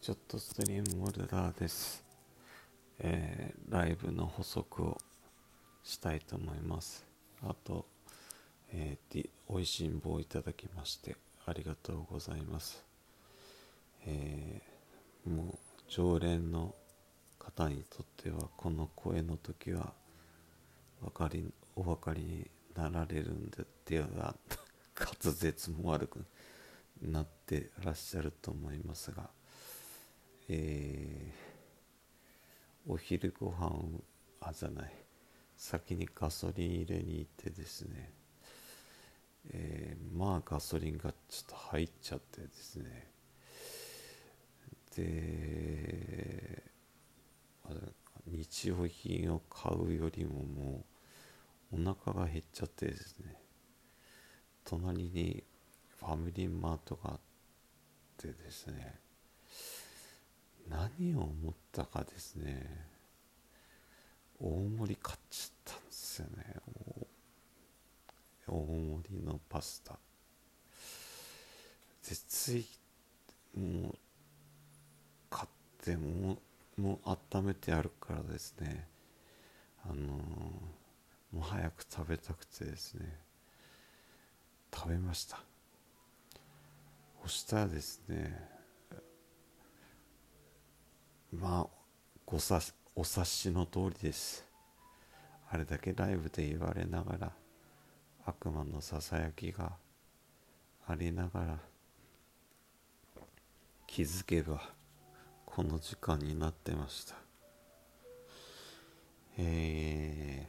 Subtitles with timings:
[0.00, 2.04] ちょっとストリームモルダーです、
[3.00, 4.98] えーライブの補足を
[5.82, 7.04] したいと思います。
[7.42, 7.86] あと、
[8.72, 12.84] えー、おいしんぼをいただきましてありがとうございます、
[14.06, 16.74] えーもう常連の
[17.38, 19.92] 方にとってはこの声の時は
[21.02, 24.06] わかりお分かりになられるんででは
[24.98, 26.24] 滑舌も悪く
[27.02, 29.28] なってらっしゃると思いますが、
[30.48, 31.46] えー
[32.88, 33.82] お昼ご飯
[34.40, 34.92] あじゃない。
[35.56, 38.12] 先にガソリン入れに行ってですね、
[39.50, 43.10] えーまあガソリンがちょっと入っちゃってですね。
[44.96, 46.62] で
[48.26, 50.84] 日用品を買うよりもも
[51.72, 53.36] うお腹が減っちゃってですね。
[54.64, 55.42] 隣に
[55.98, 57.20] ファミリーマートがあっ
[58.16, 59.00] てですね。
[60.68, 62.86] 何を思ったかですね。
[64.40, 66.44] 大盛り買っちゃったんですよね。
[68.46, 69.98] 大盛りのパスタ。
[72.08, 72.66] でつい
[73.58, 73.94] もう
[75.28, 75.48] 買っ
[75.84, 76.38] ても
[76.78, 78.86] うもう温めてあるからですね。
[79.84, 79.96] あのー
[81.32, 83.18] もう早く食べたくてですね。
[84.74, 85.38] 食べました。
[87.22, 88.55] そしたらですね
[91.40, 91.66] まあ
[92.24, 92.60] ごさ
[92.94, 94.44] お察しの通りです。
[95.50, 97.32] あれだけライブで言われながら
[98.24, 99.72] 悪魔のささやきが
[100.88, 101.58] ありながら
[103.86, 104.62] 気づけば
[105.44, 107.14] この時間になってました。
[109.38, 110.48] え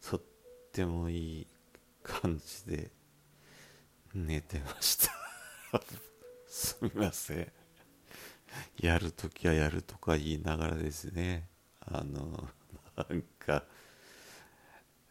[0.00, 0.20] ー、とっ
[0.72, 1.46] てもいい
[2.02, 2.90] 感じで
[4.14, 5.12] 寝てました。
[6.48, 7.59] すみません。
[8.80, 11.48] やるときはやるとか言いながらですね。
[11.80, 12.48] あの
[12.96, 13.64] なんか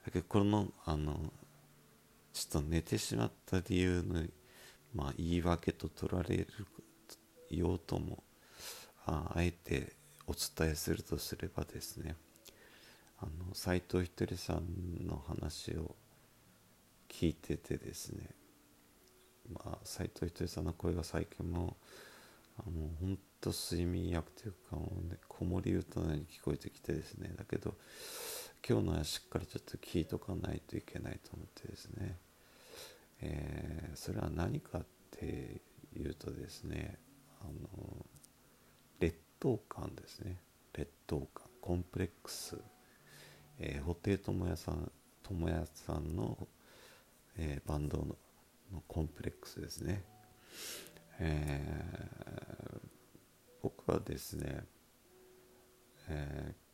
[0.05, 1.31] だけどこのあの
[2.33, 4.23] ちょっと寝てしまった理由の
[4.93, 6.47] まあ言い訳と取られる
[7.49, 8.23] ようとも
[9.05, 9.93] ああえて
[10.27, 12.15] お伝えするとすればですね。
[13.21, 15.95] あの斎藤ひとりさんの話を
[17.09, 18.29] 聞いててですね。
[19.51, 21.75] まあ斎藤ひとりさんの声が最近も
[22.57, 27.33] あの本当睡眠薬というかもう、ね、子守歌のように聞こえてきてですね。
[27.37, 27.75] だけど
[28.67, 32.17] 今日のはしっかりちょっと聞いとかないといけないと思ってですね、
[33.21, 35.61] えーそれは何かって
[35.95, 36.97] いうとですね
[37.41, 38.05] あの
[38.99, 40.37] 劣等感ですね。
[40.73, 41.47] 劣等感。
[41.61, 42.57] コンプレックス、
[43.59, 44.91] えー、布袋寅泰さん
[45.23, 46.47] 智也さんの、
[47.37, 48.15] えーバンドの
[48.73, 50.03] のコンプレックスですね、
[51.19, 52.48] えー
[53.89, 54.63] 僕はですね、
[56.09, 56.69] えー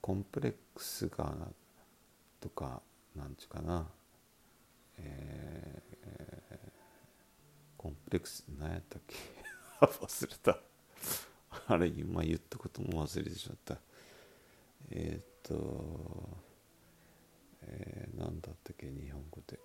[0.00, 1.34] コンプレックスが
[2.40, 2.80] とか
[3.16, 3.86] なんちゅうかな、
[4.98, 6.70] えー
[7.78, 9.16] コンプレックス何やったっけ？
[9.80, 10.58] 忘れた。
[11.68, 13.80] あれ今言ったことも忘れてしまった。
[14.90, 16.38] えーっと
[17.62, 18.90] えー、何だったっけ？
[18.90, 19.58] 日本語で。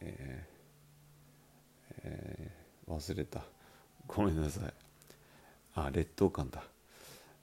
[0.00, 3.42] えーえー忘れた。
[4.06, 4.87] ごめんなさい。
[5.86, 6.62] あ劣等感だ。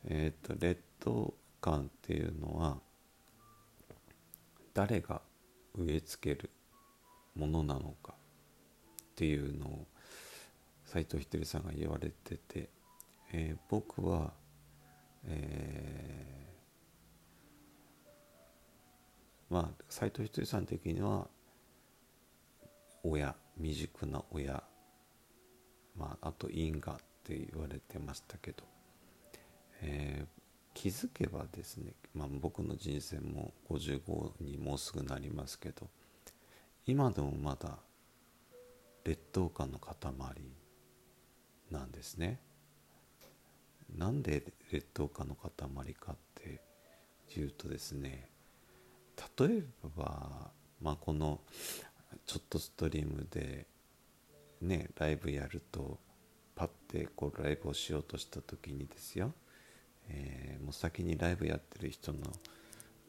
[0.08, 2.78] えっ、と劣等感っていうのは
[4.74, 5.22] 誰が
[5.76, 6.50] 植え付ける
[7.36, 8.16] ものなのかっ
[9.16, 9.88] ていうのを
[10.86, 12.70] 斎藤ひとりさんが言われてて、
[13.34, 14.32] えー僕は、
[15.28, 16.46] えー
[19.48, 21.28] まあ斎藤ひとりさん的には
[23.04, 24.64] 親未熟な親
[25.98, 27.00] まあ、あと因果
[27.34, 28.64] って言われてましたけど、
[29.82, 35.88] えー気づけばですね、まあ、僕の人生も55にもうすぐなりますけど
[36.86, 37.78] 今でもまだ
[39.06, 39.96] 劣等感の塊
[41.72, 42.40] なんですね。
[43.98, 45.50] なんで劣等感の塊
[45.94, 46.60] かって
[47.40, 48.28] いうとですね
[49.40, 49.64] 例え
[49.96, 50.52] ば、
[50.82, 51.40] まあ、この
[52.26, 53.68] ちょっとストリームで
[54.62, 56.00] ねライブやると
[56.56, 59.34] パッてこうライブをしようとした時にですよ、
[60.08, 62.20] えーもう先にライブやってる人の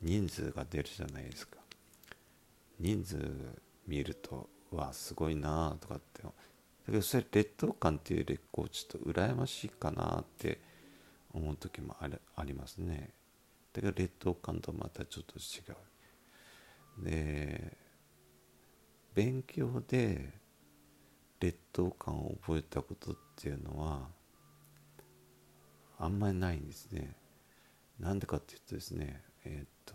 [0.02, 1.58] 人数が出るじゃないですか。
[2.78, 3.16] 人数
[3.86, 6.22] 見るとわあすごいなあとかって。
[6.22, 6.30] だ
[6.86, 10.60] けどそれ劣等感っていうよりこうちょっと羨ましいかなって
[11.32, 13.10] 思う時もあるありますね。
[13.72, 17.04] だけど劣等感とまたちょっと違う。
[17.04, 17.76] で
[19.14, 20.32] 勉強で
[21.40, 24.08] 劣等感を覚えたことっていうのは
[25.98, 27.14] あんまりないんですね。
[27.98, 29.94] なんでかっていうとですねえっ、と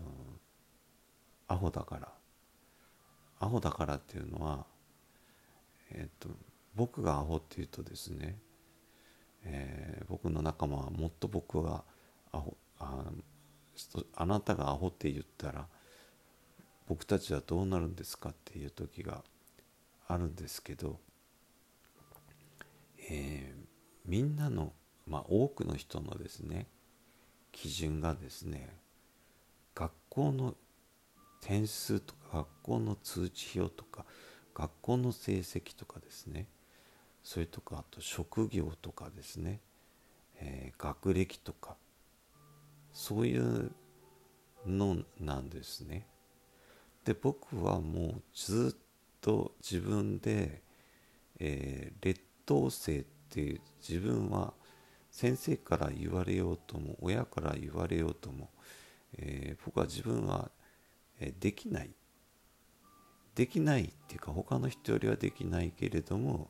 [1.47, 2.11] アホだから。
[3.39, 4.65] アホだからっていうのは
[5.91, 6.29] えっ、と
[6.75, 8.37] 僕がアホっていうとですね、
[9.43, 11.83] えー、僕の仲間はもっと僕が
[12.31, 13.05] アホあ
[14.15, 15.67] あなたがアホって言ったら
[16.87, 19.23] 僕たちはどうなるんですかっていう時が
[20.07, 20.99] あるんですけど、
[23.09, 24.73] えー、みんなの、
[25.07, 26.67] まあ、多くの人のですね
[27.53, 28.75] 基準がですね
[29.73, 30.53] 学校の
[31.39, 34.03] 点数とか学校の通知表とか
[34.53, 36.47] 学校の成績とかですね
[37.23, 39.61] それとかあと職業とかですね、
[40.41, 41.77] えー、学歴とか
[42.91, 43.71] そういう
[44.67, 46.05] のなんですね。
[47.05, 48.79] で僕はもうずっ
[49.21, 50.61] と自分で、
[51.39, 54.53] えー、劣等生っていう自分は
[55.09, 58.49] 先生から言われようとも親から言われようとも、
[59.17, 60.51] えー、僕は自分は、
[61.19, 61.91] え、できない
[63.35, 66.49] できないっていうか他の人よりはできないけれども、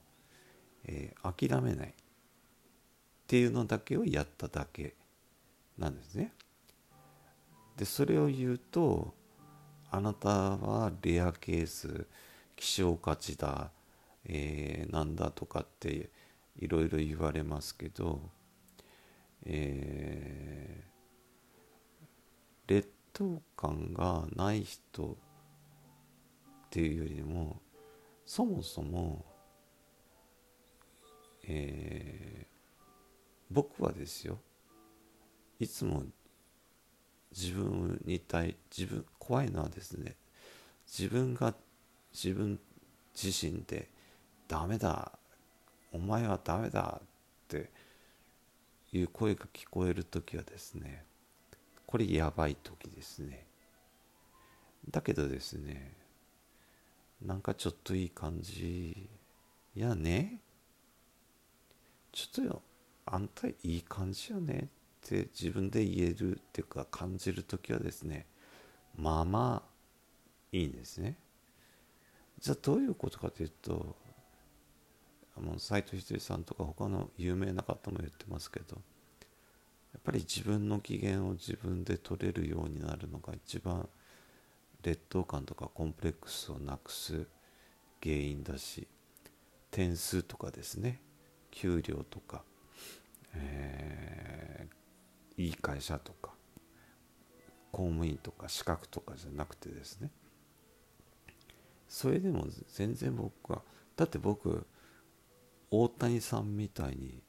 [0.85, 1.93] えー、諦めないっ
[3.27, 4.95] ていうのだけをやっただけ
[5.77, 6.33] なんですね。
[7.77, 9.13] でそれを言うと
[9.91, 12.07] あなたはレアケース
[12.55, 13.71] 希少価値だ、
[14.25, 16.09] えー、なんだとかって
[16.57, 18.29] いろいろ言われますけど、
[19.45, 25.15] えー、劣等感がない人っ
[26.69, 27.61] ていうよりも
[28.25, 29.25] そもそも、
[31.47, 32.45] えー、
[33.49, 34.39] 僕はですよ
[35.59, 36.03] いつも
[37.31, 40.15] 自分に対自分怖いのはですね
[40.87, 41.53] 自分が
[42.13, 42.59] 自分
[43.15, 43.89] 自身で
[44.47, 45.11] ダメだ
[45.91, 47.07] お前はダメだっ
[47.47, 47.69] て
[48.91, 51.03] いう声が聞こえる時はですね
[51.85, 53.45] これやばい時ですね。
[54.89, 55.93] だけどですね
[57.21, 59.09] なんかちょっといい感じ
[59.75, 60.39] やね。
[62.11, 62.61] ちょっとよ
[63.05, 64.69] あんたいい感じよね
[65.05, 68.25] って自分で言えるっていうか感じる時はですね
[68.97, 69.69] まあまあ
[70.51, 71.15] いいんですね。
[72.39, 73.95] じゃあどういうことかというと
[75.57, 78.75] 斎藤ひとりさんとか他の有名な方も言ってますけど
[79.93, 83.87] やっぱり自分の機嫌を自分で取れるようになるのが一番
[84.83, 87.27] 劣等感とかコンプレックスをなくす
[88.01, 88.87] 原因だし
[89.69, 90.99] 点数とかですね。
[91.49, 92.43] 給料とか、
[93.33, 96.31] えー、いい会社とか
[97.71, 100.09] 公務員とか資格とかじゃなくてですね。
[101.87, 103.61] それでも全然僕は
[103.95, 104.65] だって僕
[105.71, 107.23] 大谷さんみたいに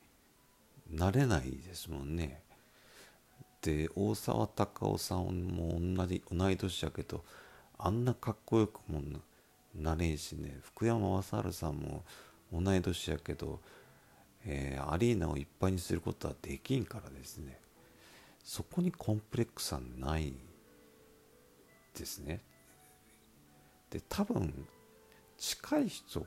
[0.90, 2.42] なれないですもんね。
[3.62, 7.24] で大沢たかおさんも同じ同い年やけど
[7.78, 9.00] あんなかっこよくも
[9.74, 10.58] なれんしね。
[10.62, 12.02] 福山雅治さんも
[12.52, 13.60] 同い年やけど、
[14.44, 17.58] えー、アリーナをいっぱいにすることはできんからですね。
[18.42, 20.34] そこにコンプレックスはない
[21.96, 22.40] ですね。
[23.88, 24.66] で多分
[25.38, 26.26] 近い人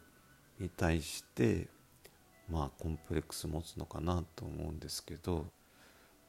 [0.60, 1.68] に対して
[2.50, 5.46] まあコンプレックス持つのかなと思うんですけど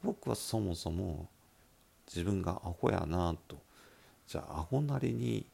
[0.02, 1.28] 僕はそもそも
[2.06, 3.56] 自分がアホやなと。
[4.28, 5.46] じゃあアホなりに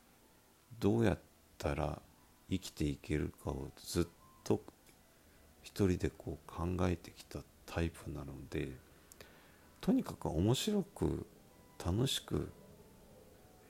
[0.78, 1.18] どうやっ
[1.58, 2.00] たら
[2.50, 4.06] 生きていけるかをずっ
[4.44, 4.62] と
[5.62, 8.70] 一人でこう考えてきたタイプなので
[9.80, 11.26] とにかく面白く
[11.84, 12.50] 楽しく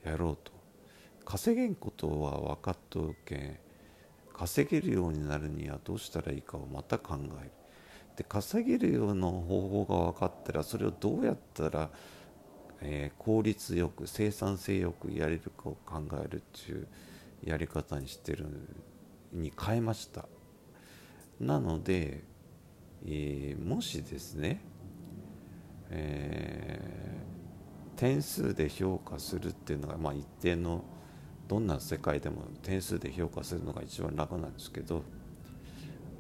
[0.05, 0.53] やろうと。
[1.25, 3.59] 稼げんことは分かっとけん
[4.33, 7.51] 稼げるようになるにはどうしたらいいかをまた考える
[8.17, 11.91] で稼げるような方法が分かったらそれをどうやったら、
[12.81, 16.87] えー、効率よく生産性よくやれるかを考えるっていう
[17.45, 18.47] やり方にしてる
[19.33, 20.27] に変えました。
[21.41, 22.23] なので、
[23.07, 24.61] えー、もしですね、
[25.91, 30.85] えー、点数で評価するっていうのが、まあ、一定の
[31.49, 35.03] どんな世界でも点数で評価するのが一番楽なんですけど、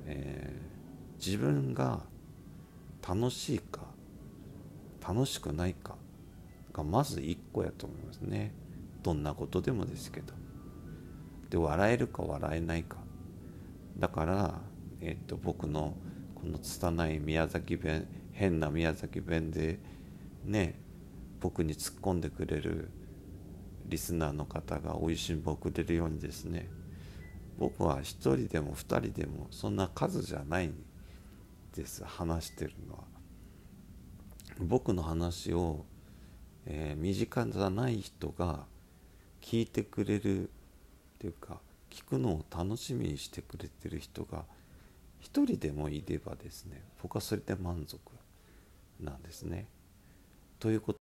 [0.06, 2.00] えー、自分が
[3.06, 3.80] 楽しいか
[5.06, 5.96] 楽しくないか
[6.72, 8.52] がまず1個やと思いますね。
[9.02, 10.32] どんなことでもですけど。
[11.50, 12.96] で笑えるか笑えないか。
[13.98, 14.54] だから、
[15.00, 15.94] えー、と僕の
[16.34, 19.78] この拙い宮崎弁変な宮崎弁で
[20.44, 20.78] ね
[21.40, 22.90] 僕に突っ込んでくれる
[23.92, 26.66] リスナーの方がおいしんぼをくれるようにですね
[27.58, 30.74] 僕は1人でも2人でもそんな数じゃないん
[31.76, 33.00] です話してるのは
[34.58, 35.84] 僕の話を、
[36.64, 38.64] えー、身近じゃない人が
[39.42, 40.48] 聞いてくれるっ
[41.18, 44.44] ていうか聞くのを楽しみにしてくれてる人が
[45.20, 48.00] 一人でもいればですね僕はそれで満足
[49.00, 49.66] なんですね。
[50.58, 51.00] ということ